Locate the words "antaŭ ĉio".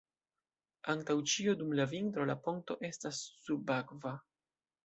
0.93-1.53